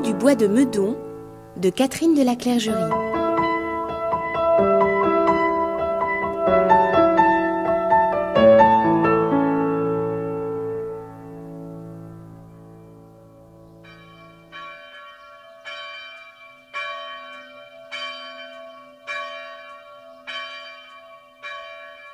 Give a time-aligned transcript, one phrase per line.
[0.00, 0.96] du bois de Meudon
[1.56, 2.74] de Catherine de la Clergerie.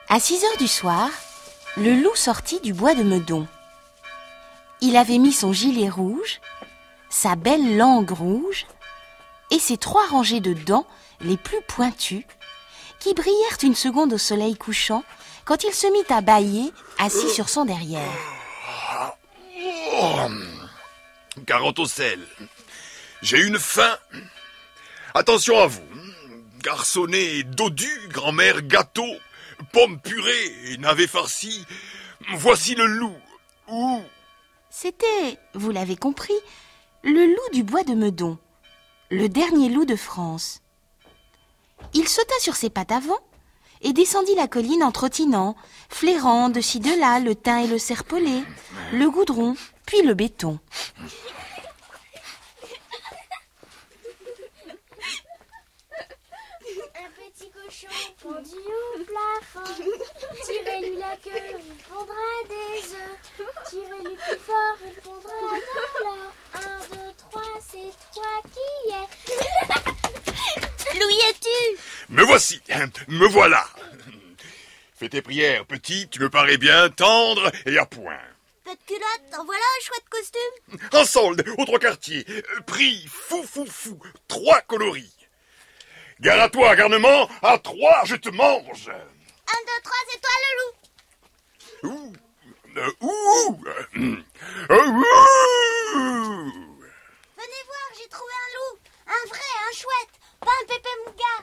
[0.09, 1.11] À 6 heures du soir,
[1.77, 3.47] le loup sortit du bois de Meudon.
[4.81, 6.41] Il avait mis son gilet rouge,
[7.17, 8.67] sa belle langue rouge
[9.51, 10.87] et ses trois rangées de dents
[11.23, 12.27] les plus pointues
[12.99, 15.03] qui brillèrent une seconde au soleil couchant
[15.47, 18.03] quand il se mit à bâiller assis sur son derrière.
[21.47, 22.21] Carotte au sel.
[23.23, 23.97] J'ai une faim.
[25.15, 25.81] Attention à vous.
[26.63, 29.11] Garçonnet dodu, grand-mère gâteau,
[29.73, 31.65] pomme purée et navet farci.
[32.35, 33.17] Voici le loup.
[33.69, 34.03] Ouh.
[34.69, 36.35] C'était, vous l'avez compris,
[37.07, 38.37] le loup du bois de Meudon,
[39.13, 40.61] le dernier loup de France.
[41.95, 43.21] Il sauta sur ses pattes avant
[43.81, 45.55] et descendit la colline en trottinant,
[45.89, 48.43] flairant de ci de là le thym et le serpolet,
[48.93, 49.55] le goudron,
[49.87, 50.59] puis le béton.
[58.25, 58.33] Au
[59.05, 59.61] plafond.
[60.99, 61.71] La queue, il
[62.49, 63.19] des œufs.
[63.69, 64.97] Plus fort, il.
[66.07, 66.46] Un,
[71.17, 71.79] es-tu
[72.09, 72.61] Me voici.
[73.09, 73.67] Me voilà.
[74.99, 76.09] Fais tes prières, petit.
[76.09, 78.19] Tu me parais bien tendre et à point.
[78.65, 80.79] Peu de culotte, en voilà un chouette costume.
[80.93, 82.27] En solde, au trois quartiers.
[82.67, 83.99] Prix fou, fou, fou.
[84.27, 85.15] Trois coloris.
[86.21, 87.29] Gare à toi, garnement.
[87.43, 88.89] À trois, je te mange.
[88.89, 91.95] Un, deux, trois, c'est toi le loup.
[91.95, 92.13] Ouh.
[92.79, 93.65] Euh, ouh.
[94.71, 96.53] Euh, ouh.
[97.37, 98.79] Venez voir, j'ai trouvé un loup.
[99.07, 100.15] Un vrai, un chouette.
[100.41, 101.35] Pas un pépé mouga.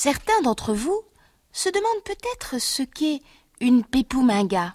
[0.00, 1.02] Certains d'entre vous
[1.50, 3.18] se demandent peut-être ce qu'est
[3.60, 4.72] une pépouminga.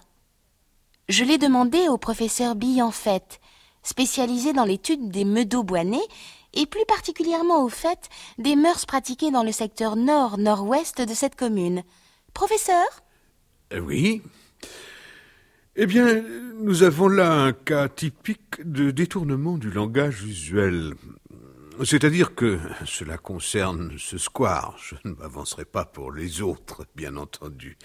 [1.08, 3.40] Je l'ai demandé au professeur Billanfette,
[3.82, 6.06] spécialisé dans l'étude des meadows-bois-nés
[6.52, 11.84] et plus particulièrement au fait des mœurs pratiquées dans le secteur nord-nord-ouest de cette commune.
[12.34, 12.84] Professeur
[13.72, 14.20] Euh, Oui.
[15.76, 16.22] Eh bien,
[16.60, 20.92] nous avons là un cas typique de détournement du langage usuel.
[21.82, 24.76] C'est-à-dire que cela concerne ce square.
[24.78, 27.76] Je ne m'avancerai pas pour les autres, bien entendu.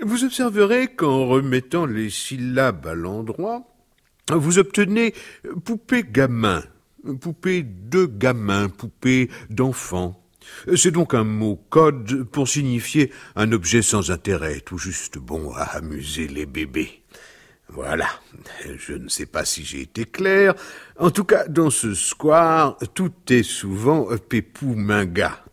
[0.00, 3.64] Vous observerez qu'en remettant les syllabes à l'endroit,
[4.30, 5.12] vous obtenez
[5.64, 6.62] poupée gamin,
[7.20, 10.24] poupée de gamin, poupée d'enfant.
[10.76, 15.62] C'est donc un mot code pour signifier un objet sans intérêt, tout juste bon à
[15.62, 16.97] amuser les bébés.
[17.70, 18.08] Voilà.
[18.76, 20.54] Je ne sais pas si j'ai été clair.
[20.98, 25.44] En tout cas, dans ce square, tout est souvent pépou minga.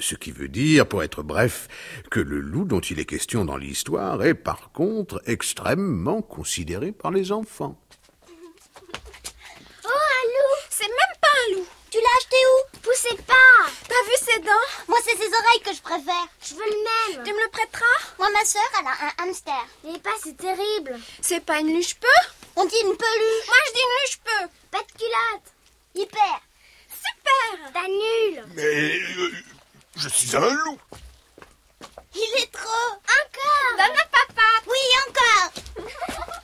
[0.00, 1.68] Ce qui veut dire, pour être bref,
[2.10, 7.12] que le loup dont il est question dans l'histoire est par contre extrêmement considéré par
[7.12, 7.80] les enfants.
[9.84, 11.66] Oh, un loup C'est même pas un loup.
[11.90, 12.73] Tu l'as acheté où?
[12.84, 16.26] Poussez pas T'as vu ses dents Moi, c'est ses oreilles que je préfère.
[16.42, 19.66] Je veux le même Tu me le prêteras Moi, ma sœur, elle a un hamster.
[19.84, 22.06] Mais pas, c'est terrible C'est pas une luche peu
[22.56, 23.46] On dit une peluche.
[23.46, 24.48] Moi, je dis une luche peu.
[24.70, 25.52] Pas de culotte
[25.94, 26.40] Hyper.
[26.90, 27.72] Super.
[27.72, 29.32] T'as nul Mais euh,
[29.96, 30.78] je suis un loup.
[32.14, 32.92] Il est trop.
[32.92, 34.48] Encore Donne à papa.
[34.66, 34.78] Oui,
[35.08, 36.34] encore.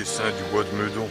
[0.00, 1.10] Du bois de Meudon.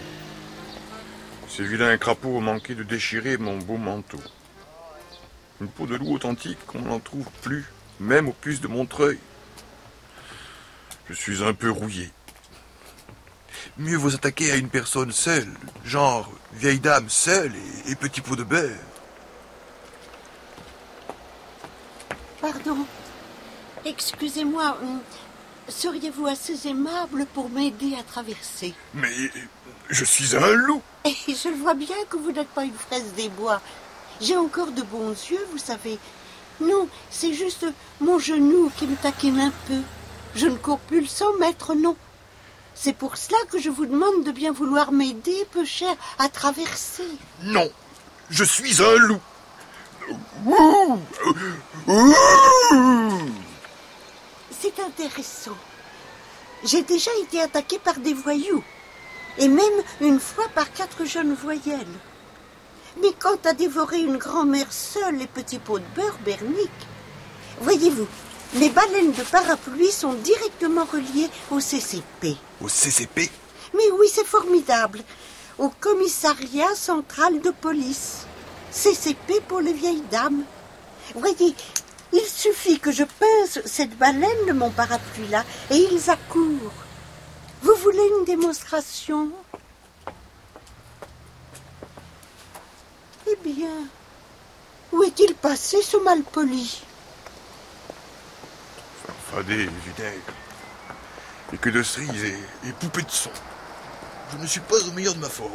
[1.48, 4.18] Ces vilains crapauds ont manqué de déchirer mon beau manteau.
[5.62, 9.20] Une peau de loup authentique, on n'en trouve plus, même au puces de Montreuil.
[11.08, 12.10] Je suis un peu rouillé.
[13.78, 15.54] Mieux vous attaquer à une personne seule,
[15.86, 17.54] genre vieille dame seule
[17.88, 18.76] et petit pot de beurre.
[22.42, 22.88] Pardon.
[23.86, 24.80] Excusez-moi.
[25.70, 29.14] Seriez-vous assez aimable pour m'aider à traverser Mais
[29.90, 30.82] je suis un loup.
[31.06, 33.62] Et je le vois bien que vous n'êtes pas une fraise des bois.
[34.22, 35.98] J'ai encore de bons yeux, vous savez.
[36.60, 37.66] Non, c'est juste
[38.02, 39.82] mon genou qui me taquine un peu.
[40.36, 41.96] Je ne cours plus le 100 mètres, non.
[42.74, 47.04] C'est pour cela que je vous demande de bien vouloir m'aider, peu cher, à traverser.
[47.44, 47.70] Non,
[48.30, 49.20] je suis un loup.
[50.46, 51.00] Ouh,
[51.88, 53.30] ouh.
[54.62, 55.56] C'est intéressant.
[56.66, 58.64] J'ai déjà été attaqué par des voyous,
[59.38, 59.64] et même
[60.02, 61.88] une fois par quatre jeunes voyelles.
[63.02, 66.70] Mais quant à dévorer une grand-mère seule et petits pots de beurre, Bernique,
[67.62, 68.08] voyez-vous,
[68.56, 72.36] les baleines de parapluie sont directement reliées au CCP.
[72.62, 73.30] Au CCP
[73.76, 75.00] Mais oui, c'est formidable.
[75.58, 78.26] Au commissariat central de police.
[78.72, 80.44] CCP pour les vieilles dames.
[81.16, 81.56] Voyez,
[82.12, 86.74] il suffit que je pince cette baleine de mon parapluie-là et ils accourent.
[87.62, 89.32] Vous voulez une démonstration?
[93.28, 93.88] Eh bien,
[94.92, 96.84] où est-il passé ce malpoli?
[99.32, 100.34] Fadé, vinaigre.
[101.54, 102.24] Et que de cerises
[102.66, 103.32] et, poupées de son.
[104.32, 105.52] Je ne suis pas au meilleur de ma forme.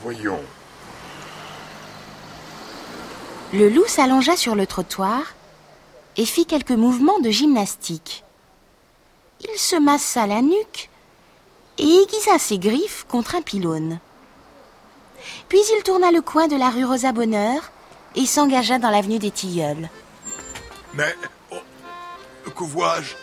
[0.00, 0.42] Voyons.
[3.52, 5.22] Le loup s'allongea sur le trottoir
[6.16, 8.24] et fit quelques mouvements de gymnastique.
[9.40, 10.88] Il se massa la nuque
[11.78, 13.98] et aiguisa ses griffes contre un pylône.
[15.48, 17.72] Puis il tourna le coin de la rue Rosa Bonheur
[18.14, 19.88] et s'engagea dans l'avenue des Tilleuls.
[20.94, 21.14] Mais,
[21.50, 23.14] oh, que vois-je?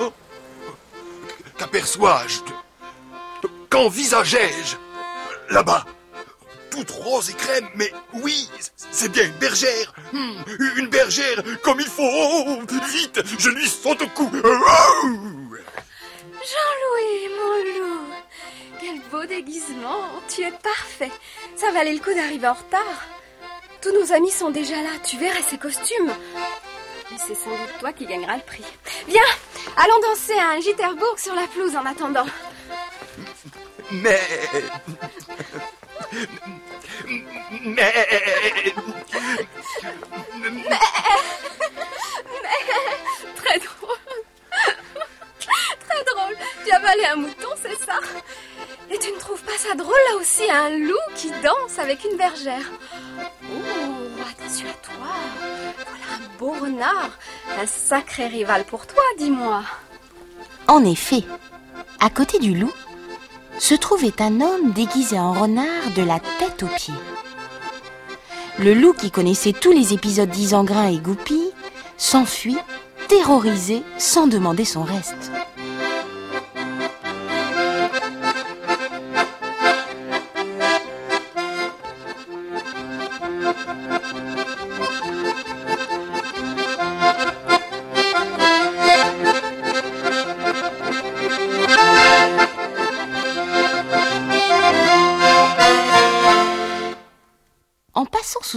[0.00, 0.12] Oh,
[1.58, 2.40] Qu'aperçois-je?
[3.70, 4.76] Qu'envisageais-je?
[5.50, 5.84] Là-bas,
[6.74, 8.48] toute rose et crème, mais oui,
[8.90, 10.34] c'est bien une bergère Hmm,
[10.76, 12.02] Une bergère, comme il faut
[12.90, 14.28] Vite, je lui saute au cou
[16.52, 18.00] Jean-Louis, mon loup
[18.80, 21.10] Quel beau déguisement Tu es parfait
[21.56, 23.04] Ça valait le coup d'arriver en retard.
[23.80, 26.12] Tous nos amis sont déjà là, tu verrais ces costumes.
[27.10, 28.64] Mais c'est sans doute toi qui gagneras le prix.
[29.08, 29.20] Viens,
[29.76, 32.26] allons danser à un Jitterbourg sur la pelouse en attendant.
[33.92, 34.20] Mais...
[37.62, 37.92] Mais...
[43.36, 43.98] Très drôle.
[45.80, 46.36] Très drôle.
[46.64, 47.98] Tu as un mouton, c'est ça?
[48.90, 52.16] Et tu ne trouves pas ça drôle là aussi, un loup qui danse avec une
[52.16, 52.70] bergère?
[53.50, 55.06] Oh, attention à toi.
[55.76, 57.10] Voilà un beau renard.
[57.58, 59.64] Un sacré rival pour toi, dis-moi.
[60.68, 61.24] En effet,
[62.00, 62.72] à côté du loup,
[63.58, 66.94] se trouvait un homme déguisé en renard de la tête aux pieds.
[68.58, 71.50] Le loup, qui connaissait tous les épisodes d'Isengrin et Goupil,
[71.96, 72.58] s'enfuit,
[73.08, 75.30] terrorisé, sans demander son reste.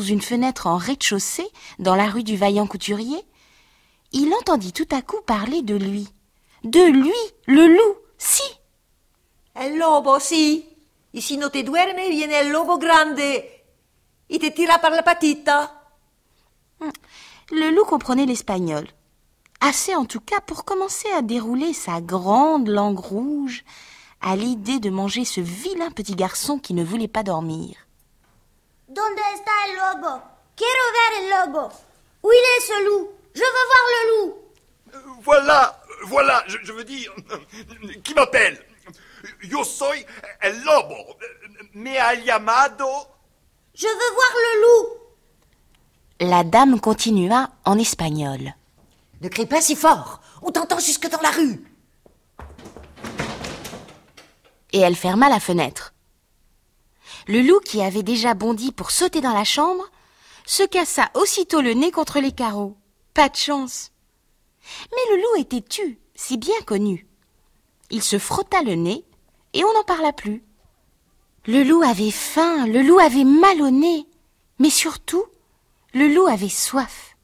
[0.08, 1.48] Une fenêtre en rez-de-chaussée
[1.80, 3.24] dans la rue du Vaillant Couturier,
[4.12, 6.08] il entendit tout à coup parler de lui.
[6.64, 7.14] De lui,
[7.46, 8.44] le loup, si.
[9.56, 10.66] El lobo, sí.
[11.14, 13.44] Y si no te duermes, viene el lobo grande
[14.30, 15.74] y te tira par la patita.
[17.50, 18.88] Le loup comprenait l'espagnol.
[19.62, 23.64] Assez en tout cas pour commencer à dérouler sa grande langue rouge
[24.22, 27.87] à l'idée de manger ce vilain petit garçon qui ne voulait pas dormir.
[28.88, 30.22] ¿Dónde está el lobo?
[30.56, 31.72] Quiero ver el lobo.
[32.24, 34.36] Où il est ce loup Je veux voir le loup.
[35.22, 37.14] Voilà, voilà, je, je veux dire,
[38.04, 38.64] qui m'appelle?
[39.44, 40.06] Yo soy
[40.42, 41.18] el lobo.
[41.74, 42.88] Me ha llamado.
[43.76, 44.88] Je veux voir le loup.
[46.20, 48.54] La dame continua en espagnol.
[49.22, 50.22] Ne crie pas si fort.
[50.42, 51.64] On t'entend jusque dans la rue.
[54.74, 55.94] et elle ferma la fenêtre.
[57.28, 59.84] Le loup, qui avait déjà bondi pour sauter dans la chambre,
[60.46, 62.78] se cassa aussitôt le nez contre les carreaux.
[63.14, 63.92] Pas de chance.
[64.92, 67.06] Mais le loup était tu, si bien connu.
[67.90, 69.04] Il se frotta le nez,
[69.54, 70.44] et on n'en parla plus.
[71.46, 74.06] Le loup avait faim, le loup avait mal au nez,
[74.60, 75.24] mais surtout,
[75.94, 77.16] le loup avait soif.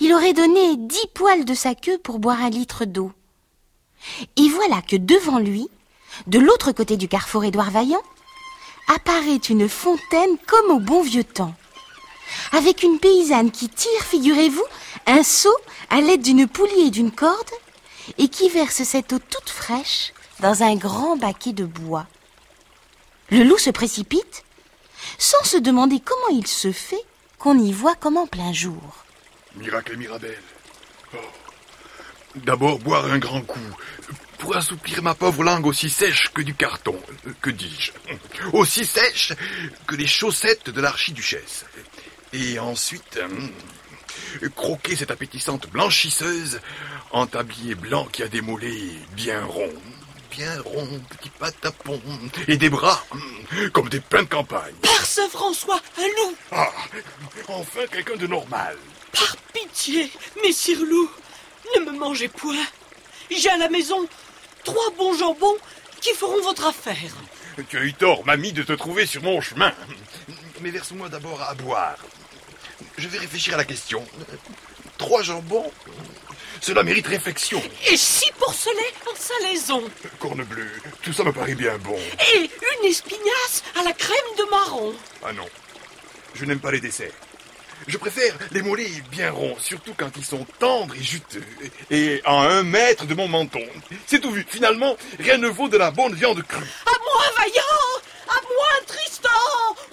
[0.00, 3.12] Il aurait donné dix poils de sa queue pour boire un litre d'eau.
[4.36, 5.68] Et voilà que devant lui,
[6.26, 8.02] de l'autre côté du carrefour Édouard Vaillant,
[8.94, 11.54] apparaît une fontaine comme au bon vieux temps.
[12.52, 14.64] Avec une paysanne qui tire, figurez-vous,
[15.06, 15.54] un seau
[15.90, 17.50] à l'aide d'une poulie et d'une corde,
[18.18, 22.06] et qui verse cette eau toute fraîche dans un grand baquet de bois.
[23.30, 24.44] Le loup se précipite,
[25.18, 27.04] sans se demander comment il se fait
[27.38, 29.04] qu'on y voit comme en plein jour.
[29.56, 30.42] Miracle et Mirabelle.
[31.14, 31.18] Oh.
[32.36, 33.60] D'abord boire un grand coup,
[34.38, 36.98] pour assouplir ma pauvre langue aussi sèche que du carton,
[37.40, 37.92] que dis-je,
[38.52, 39.32] aussi sèche
[39.86, 41.64] que les chaussettes de l'archiduchesse.
[42.32, 43.50] Et ensuite, hum,
[44.56, 46.60] croquer cette appétissante blanchisseuse
[47.10, 49.82] en tablier blanc qui a des mollets bien ronds,
[50.30, 52.00] bien ronds, petits patapons,
[52.48, 54.74] et des bras hum, comme des pins de campagne.
[54.80, 56.70] Père Saint-François, un loup Ah,
[57.48, 58.76] enfin quelqu'un de normal.
[59.12, 60.10] Par pitié,
[60.42, 61.10] messire loup,
[61.76, 62.66] ne me mangez point.
[63.30, 64.06] J'ai à la maison
[64.64, 65.56] trois bons jambons
[66.00, 67.16] qui feront votre affaire.
[67.68, 69.72] Tu as eu tort, mamie, de te trouver sur mon chemin.
[70.60, 71.96] Mais verse-moi d'abord à boire.
[72.96, 74.04] Je vais réfléchir à la question.
[74.98, 75.70] Trois jambons
[76.60, 77.62] Cela mérite réflexion.
[77.90, 79.82] Et six porcelets en salaison.
[80.18, 80.70] Corne bleue,
[81.02, 81.98] tout ça me paraît bien bon.
[82.34, 84.94] Et une espinasse à la crème de marron.
[85.24, 85.46] Ah non,
[86.34, 87.12] je n'aime pas les desserts.
[87.86, 91.44] Je préfère les mollets bien ronds, surtout quand ils sont tendres et juteux,
[91.90, 93.62] et à un mètre de mon menton.
[94.06, 94.46] C'est tout vu.
[94.48, 96.70] Finalement, rien ne vaut de la bonne viande crue.
[96.86, 99.28] À moi, vaillant À moi, Tristan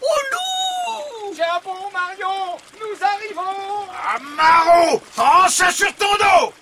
[0.01, 6.53] Au loup Jambon, Marion Nous arrivons Ah, Marot France sur ton dos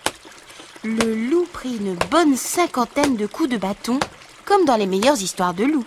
[0.84, 4.00] Le loup prit une bonne cinquantaine de coups de bâton,
[4.46, 5.86] comme dans les meilleures histoires de loups.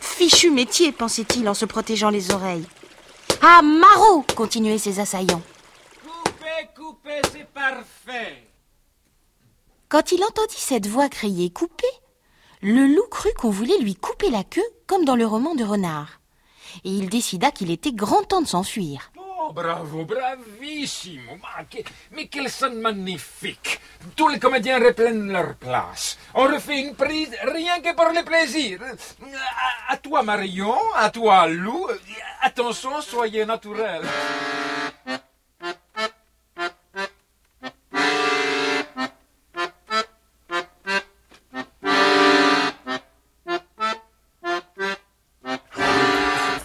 [0.00, 2.66] Fichu métier, pensait-il en se protégeant les oreilles.
[3.42, 5.40] Ah, Marot continuaient ses assaillants.
[6.02, 8.46] Coupez, coupez, c'est parfait
[9.88, 11.86] Quand il entendit cette voix crier Coupez,
[12.60, 16.20] le loup crut qu'on voulait lui couper la queue, comme dans le roman de Renard.
[16.84, 19.10] Et il décida qu'il était grand temps de s'enfuir.
[19.52, 21.38] Bravo, bravissimo
[22.12, 23.80] Mais quelle scène magnifique
[24.14, 26.18] Tous les comédiens reprennent leur place.
[26.34, 28.80] On refait une prise rien que pour le plaisir.
[28.80, 31.88] À, à toi, Marion, à toi, Lou.
[32.42, 34.02] Attention, soyez naturel.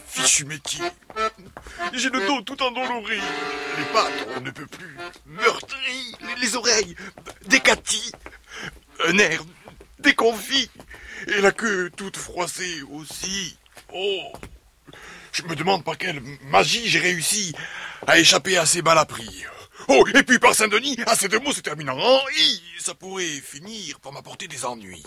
[0.06, 0.92] Fichu métier.
[1.96, 3.18] J'ai le dos tout endolori.
[3.78, 4.98] Les pattes, on ne peut plus.
[5.26, 6.16] Meurtri.
[6.22, 6.96] Les, les oreilles.
[7.48, 8.12] Décaties.
[9.08, 9.44] Un air
[10.00, 10.70] déconfit.
[11.28, 13.58] Et la queue toute froissée aussi.
[13.94, 14.34] Oh.
[15.32, 17.54] Je me demande par quelle magie j'ai réussi
[18.08, 19.46] à échapper à ces balles à prix.
[19.88, 23.42] Oh, et puis par Saint-Denis, à ces deux mots se terminant en i, ça pourrait
[23.42, 25.04] finir par m'apporter des ennuis.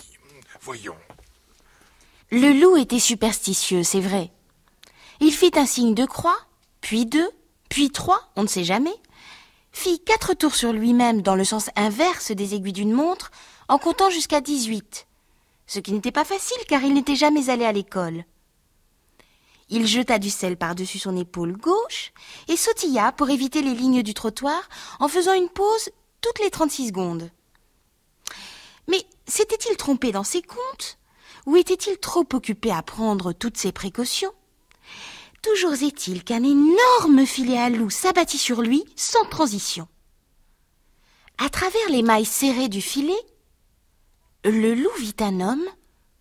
[0.61, 0.97] Voyons.
[2.31, 4.31] Le loup était superstitieux, c'est vrai.
[5.19, 6.37] Il fit un signe de croix,
[6.81, 7.29] puis deux,
[7.69, 8.95] puis trois, on ne sait jamais,
[9.71, 13.31] fit quatre tours sur lui-même dans le sens inverse des aiguilles d'une montre,
[13.67, 15.07] en comptant jusqu'à dix-huit,
[15.67, 18.25] ce qui n'était pas facile car il n'était jamais allé à l'école.
[19.69, 22.11] Il jeta du sel par-dessus son épaule gauche
[22.47, 24.67] et sautilla pour éviter les lignes du trottoir
[24.99, 27.29] en faisant une pause toutes les trente-six secondes.
[28.87, 30.97] Mais s'était-il trompé dans ses comptes
[31.45, 34.33] ou était-il trop occupé à prendre toutes ses précautions?
[35.41, 39.87] Toujours est-il qu'un énorme filet à loup s'abattit sur lui sans transition.
[41.37, 43.19] À travers les mailles serrées du filet,
[44.43, 45.65] le loup vit un homme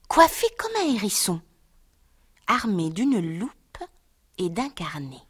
[0.08, 1.40] coiffé comme un hérisson,
[2.46, 3.52] armé d'une loupe
[4.38, 5.27] et d'un carnet.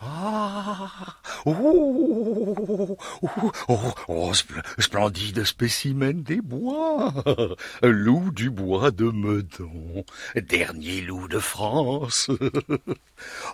[0.00, 1.16] Ah.
[1.44, 7.12] Oh, oh, oh, oh, oh, spl- splendide spécimen des bois.
[7.82, 10.04] Loup du bois de Meudon,
[10.36, 12.30] dernier loup de France.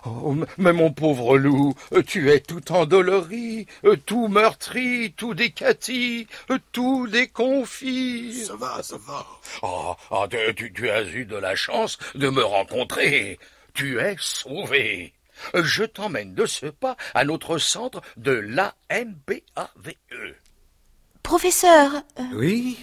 [0.05, 1.73] Oh, mais mon pauvre loup,
[2.05, 3.65] tu es tout endolori,
[4.05, 6.27] tout meurtri, tout décati,
[6.71, 8.43] tout déconfit.
[8.45, 9.25] Ça va, ça va.
[9.63, 13.39] Oh, oh, tu, tu- tu as eu de la chance de me rencontrer.
[13.73, 15.14] Tu es sauvé.
[15.53, 19.93] Je t'emmène de ce pas à notre centre de l'AMBAVE.
[21.23, 22.77] Professeur, euh, Oui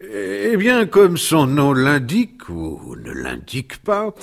[0.00, 4.14] Eh bien, comme son nom l'indique, ou ne l'indique pas,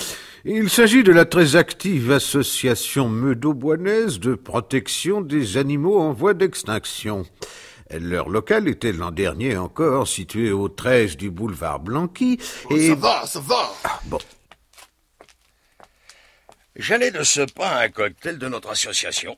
[0.46, 7.26] il s'agit de la très active association meudauboinaise de protection des animaux en voie d'extinction.
[7.92, 12.40] Leur local était l'an dernier encore situé au 13 du boulevard Blanqui,
[12.72, 12.90] et...
[12.90, 13.72] Ça va, ça va.
[14.06, 14.18] Bon,
[16.76, 19.38] J'allais de ce pas un cocktail de notre association.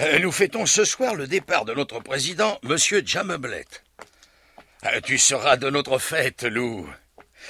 [0.00, 3.66] Euh, Nous fêtons ce soir le départ de notre président, Monsieur Jameblet.
[4.86, 6.88] Euh, Tu seras de notre fête, Lou.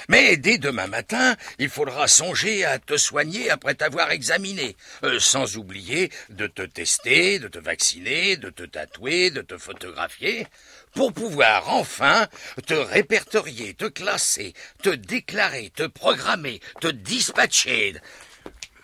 [0.07, 5.57] Mais dès demain matin, il faudra songer à te soigner après t'avoir examiné, euh, sans
[5.57, 10.47] oublier de te tester, de te vacciner, de te tatouer, de te photographier,
[10.95, 12.27] pour pouvoir enfin
[12.67, 17.95] te répertorier, te classer, te déclarer, te programmer, te dispatcher.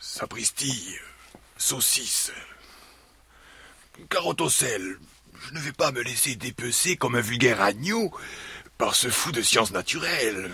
[0.10, 0.96] Sapristi,
[1.58, 2.32] saucisse,
[4.10, 4.98] carotte sel,
[5.34, 8.12] je ne vais pas me laisser dépecer comme un vulgaire agneau
[8.78, 10.50] par ce fou de sciences naturelles.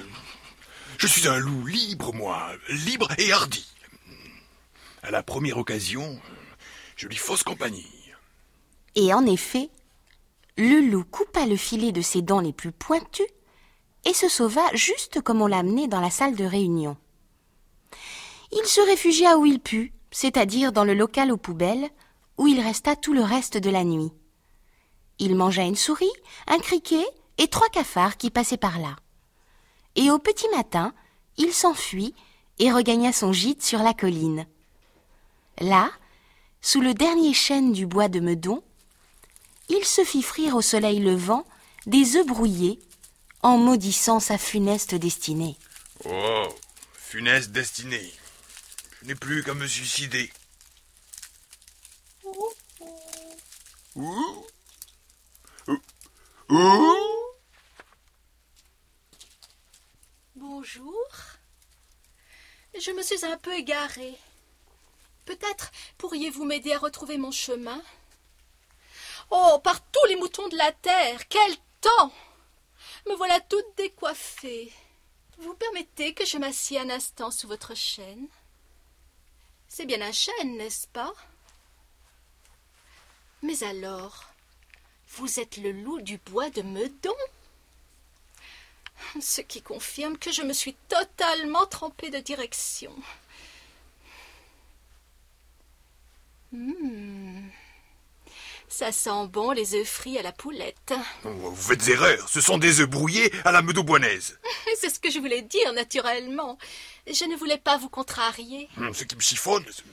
[0.97, 3.71] Je suis un loup libre, moi, libre et hardi.
[5.03, 6.19] À la première occasion,
[6.95, 8.11] je lui fausse compagnie.
[8.95, 9.69] Et en effet,
[10.57, 13.21] le loup coupa le filet de ses dents les plus pointues
[14.03, 16.97] et se sauva juste comme on l'amenait dans la salle de réunion.
[18.55, 21.89] Il se réfugia où il put, c'est-à-dire dans le local aux poubelles,
[22.37, 24.11] où il resta tout le reste de la nuit.
[25.19, 26.11] Il mangea une souris,
[26.47, 27.05] un criquet
[27.37, 28.95] et trois cafards qui passaient par là.
[29.95, 30.93] Et au petit matin,
[31.37, 32.13] il s'enfuit
[32.59, 34.45] et regagna son gîte sur la colline.
[35.59, 35.89] Là,
[36.61, 38.63] sous le dernier chêne du bois de Meudon,
[39.69, 41.45] il se fit frire au soleil levant
[41.85, 42.79] des œufs brouillés
[43.41, 45.57] en maudissant sa funeste destinée.
[46.05, 46.47] Oh,
[46.95, 48.13] funeste destinée.
[49.03, 50.31] Je n'ai plus qu'à me suicider.
[60.35, 61.07] Bonjour.
[62.79, 64.17] Je me suis un peu égarée.
[65.25, 67.81] Peut-être pourriez-vous m'aider à retrouver mon chemin?
[69.31, 72.13] Oh, par tous les moutons de la terre, quel temps
[73.07, 74.71] Me voilà toute décoiffée.
[75.39, 78.29] Vous permettez que je m'assieds un instant sous votre chêne
[79.75, 81.11] C'est bien un chêne, n'est-ce pas?
[83.41, 84.31] Mais alors,
[85.17, 87.15] vous êtes le loup du bois de Meudon?
[89.19, 92.95] Ce qui confirme que je me suis totalement trompée de direction.
[96.51, 97.22] Hmm.
[98.75, 100.93] Ça sent bon les œufs frits à la poulette.
[101.25, 104.39] Oh, Vous faites erreur, ce sont des œufs brouillés à la meudauboinaise.
[104.79, 106.57] C'est ce que je voulais dire, naturellement.
[107.05, 108.67] Je ne voulais pas vous contrarier.
[108.95, 109.83] Ce qui me chiffonne, c'est-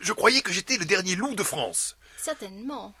[0.00, 1.96] je croyais que j'étais le dernier loup de France.
[2.18, 2.92] Certainement.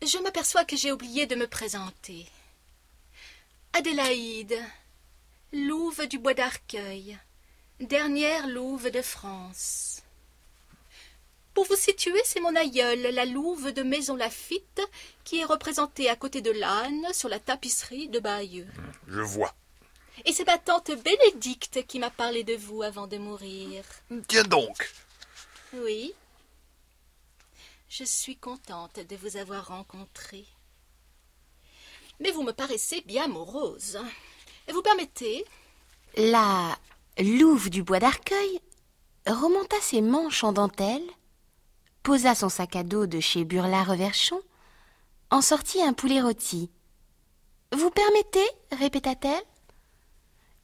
[0.00, 2.26] Je m'aperçois que j'ai oublié de me présenter.
[3.74, 4.56] Adélaïde,
[5.52, 7.18] louve du bois d'Arcueil,
[7.78, 10.00] dernière louve de France.
[11.56, 14.82] Pour vous situer, c'est mon aïeul, la louve de Maison Lafitte,
[15.24, 18.68] qui est représentée à côté de l'âne sur la tapisserie de Bayeux.
[19.08, 19.54] Je vois.
[20.26, 23.84] Et c'est ma tante Bénédicte qui m'a parlé de vous avant de mourir.
[24.28, 24.92] Tiens donc.
[25.72, 26.12] Oui.
[27.88, 30.44] Je suis contente de vous avoir rencontré.
[32.20, 33.98] Mais vous me paraissez bien morose.
[34.68, 35.46] Vous permettez?
[36.18, 36.78] La
[37.18, 38.60] louve du bois d'Arcueil
[39.26, 41.08] remonta ses manches en dentelle,
[42.06, 44.40] posa son sac à dos de chez Burla-Reverchon,
[45.32, 46.70] en sortit un poulet rôti.
[47.72, 48.46] Vous permettez?
[48.70, 49.42] répéta-t-elle.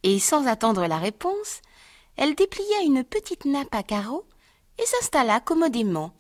[0.05, 1.61] Et sans attendre la réponse,
[2.17, 4.25] elle déplia une petite nappe à carreaux
[4.79, 6.15] et s'installa commodément.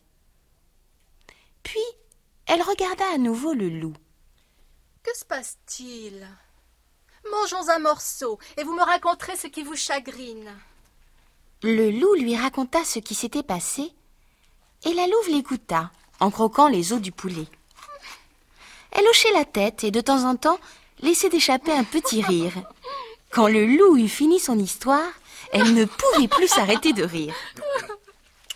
[1.62, 1.84] Puis
[2.46, 3.94] elle regarda à nouveau le loup.
[5.04, 6.26] Que se passe-t-il?
[7.30, 10.52] Mangeons un morceau et vous me raconterez ce qui vous chagrine.
[11.62, 13.92] Le loup lui raconta ce qui s'était passé,
[14.84, 15.90] et la louve l'écouta
[16.20, 17.46] en croquant les os du poulet.
[18.92, 20.58] Elle hochait la tête et de temps en temps
[21.00, 22.52] laissait échapper un petit rire.
[23.30, 25.10] Quand le loup eut fini son histoire,
[25.52, 27.34] elle ne pouvait plus s'arrêter de rire.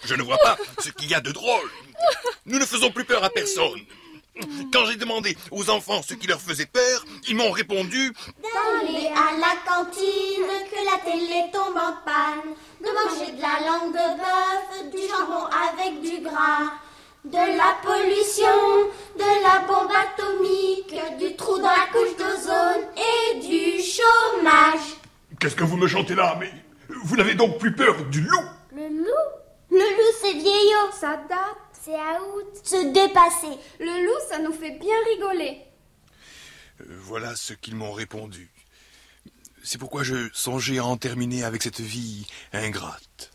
[0.05, 1.71] Je ne vois pas ce qu'il y a de drôle.
[2.45, 3.81] Nous ne faisons plus peur à personne.
[4.73, 8.13] Quand j'ai demandé aux enfants ce qui leur faisait peur, ils m'ont répondu
[8.43, 13.93] D'aller à la cantine, que la télé tombe en panne, de manger de la langue
[13.93, 16.73] de bœuf, du jambon avec du gras,
[17.25, 23.83] de la pollution, de la bombe atomique, du trou dans la couche d'ozone et du
[23.83, 24.97] chômage.
[25.41, 26.51] Qu'est-ce que vous me chantez là Mais
[26.89, 28.45] vous n'avez donc plus peur du loup?
[28.75, 29.27] Le loup?
[29.71, 30.91] Le loup, c'est vieillot.
[30.93, 31.39] Ça date.
[31.73, 32.47] C'est à août.
[32.63, 33.59] Se dépasser.
[33.81, 35.61] Le loup, ça nous fait bien rigoler.
[36.81, 38.51] Euh, Voilà ce qu'ils m'ont répondu.
[39.67, 43.33] C'est pourquoi je songeais à en terminer avec cette vie ingrate.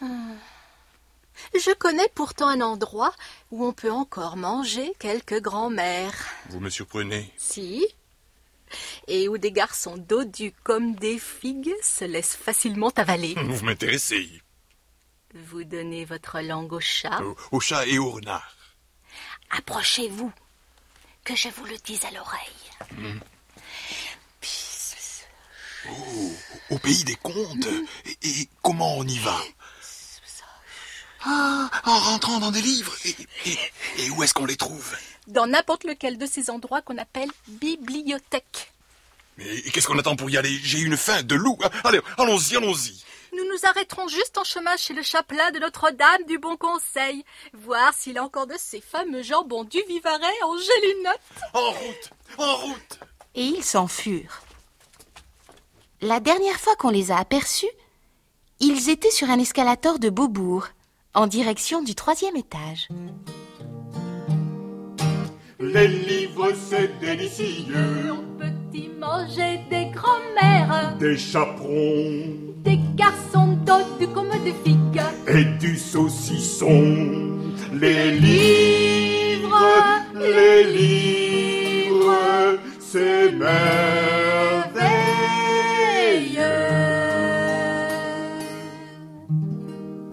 [0.00, 3.14] Je connais pourtant un endroit
[3.50, 6.14] où on peut encore manger quelques grands-mères.
[6.48, 7.30] Vous me surprenez.
[7.36, 7.86] Si.
[9.06, 13.34] Et où des garçons dodus comme des figues se laissent facilement avaler.
[13.44, 14.40] Vous m'intéressez.
[15.34, 17.20] Vous donnez votre langue au chat.
[17.20, 18.56] Au, au chat et au renard.
[19.50, 20.32] Approchez-vous,
[21.22, 23.20] que je vous le dise à l'oreille.
[25.88, 26.32] Oh,
[26.70, 27.66] au pays des contes.
[28.22, 29.38] Et, et comment on y va
[31.22, 32.94] Ah, en rentrant dans des livres.
[33.04, 33.16] Et,
[33.46, 33.58] et-
[33.98, 38.72] et où est-ce qu'on les trouve Dans n'importe lequel de ces endroits qu'on appelle bibliothèque.
[39.36, 41.58] Mais qu'est-ce qu'on attend pour y aller J'ai une faim de loup.
[41.62, 43.02] Ah, Allez, allons-y, allons-y.
[43.32, 47.94] Nous nous arrêterons juste en chemin chez le chapelain de Notre-Dame du Bon Conseil, voir
[47.94, 51.20] s'il a encore de ces fameux jambons du Vivarais en gélinotte.
[51.54, 52.98] En route En route
[53.36, 54.42] Et ils s'en furent.
[56.02, 57.68] La dernière fois qu'on les a aperçus,
[58.60, 60.68] ils étaient sur un escalator de Beaubourg,
[61.14, 62.88] en direction du troisième étage.
[65.58, 68.12] Les livres, c'est délicieux.
[68.12, 75.00] On peut y manger des grands-mères, Des chaperons des garçons dodus comme des figues.
[75.28, 77.38] et du saucisson.
[77.72, 79.66] Les livres,
[80.18, 84.59] les livres, c'est merveilleux.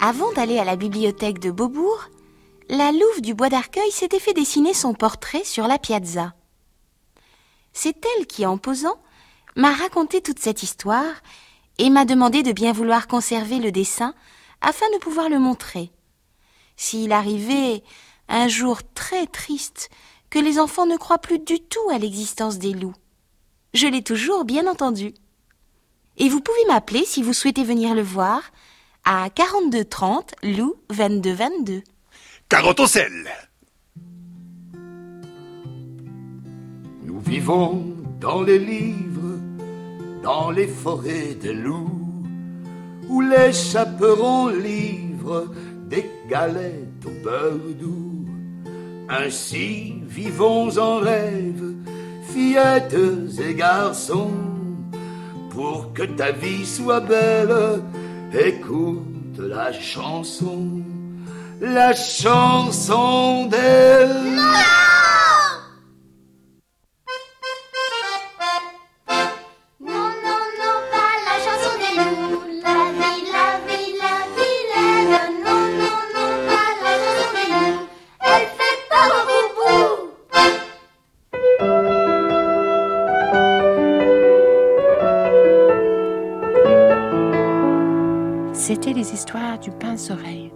[0.09, 2.07] Avant d'aller à la bibliothèque de Beaubourg,
[2.69, 6.33] la louve du bois d'Arcueil s'était fait dessiner son portrait sur la piazza.
[7.73, 8.95] C'est elle qui, en posant,
[9.57, 11.11] m'a raconté toute cette histoire
[11.77, 14.13] et m'a demandé de bien vouloir conserver le dessin
[14.61, 15.91] afin de pouvoir le montrer.
[16.77, 17.83] S'il arrivait
[18.29, 19.89] un jour très triste
[20.29, 22.95] que les enfants ne croient plus du tout à l'existence des loups.
[23.73, 25.15] Je l'ai toujours bien entendu.
[26.15, 28.41] Et vous pouvez m'appeler si vous souhaitez venir le voir
[29.09, 31.81] à 42 30 Lou 22 22.
[32.49, 33.13] Carotte au sel.
[37.05, 37.85] Nous vivons
[38.19, 39.39] dans les livres,
[40.21, 42.25] dans les forêts des loups,
[43.07, 45.53] où les chaperons livrent
[45.85, 48.25] des galettes au beurre doux.
[49.07, 51.75] Ainsi vivons en rêve,
[52.23, 52.93] fillettes
[53.39, 54.33] et garçons,
[55.51, 57.81] pour que ta vie soit belle,
[58.33, 60.81] écoute la chanson,
[61.61, 64.05] la chanson des
[88.67, 90.46] C'était les histoires du pince-oreille.